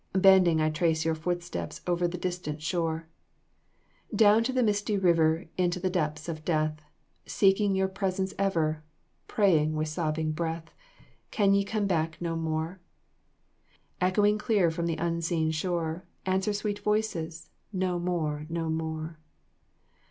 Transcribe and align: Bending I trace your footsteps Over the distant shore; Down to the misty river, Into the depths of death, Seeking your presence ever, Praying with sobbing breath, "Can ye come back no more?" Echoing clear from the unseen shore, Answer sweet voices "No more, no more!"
Bending 0.17 0.59
I 0.59 0.71
trace 0.71 1.05
your 1.05 1.13
footsteps 1.13 1.81
Over 1.85 2.07
the 2.07 2.17
distant 2.17 2.59
shore; 2.59 3.07
Down 4.15 4.43
to 4.45 4.51
the 4.51 4.63
misty 4.63 4.97
river, 4.97 5.47
Into 5.57 5.79
the 5.79 5.91
depths 5.91 6.27
of 6.27 6.43
death, 6.43 6.81
Seeking 7.27 7.75
your 7.75 7.87
presence 7.87 8.33
ever, 8.39 8.83
Praying 9.27 9.75
with 9.75 9.89
sobbing 9.89 10.31
breath, 10.31 10.73
"Can 11.29 11.53
ye 11.53 11.63
come 11.63 11.85
back 11.85 12.19
no 12.19 12.35
more?" 12.35 12.79
Echoing 14.01 14.39
clear 14.39 14.71
from 14.71 14.87
the 14.87 14.97
unseen 14.97 15.51
shore, 15.51 16.07
Answer 16.25 16.51
sweet 16.53 16.79
voices 16.79 17.51
"No 17.71 17.99
more, 17.99 18.47
no 18.49 18.71
more!" 18.71 19.19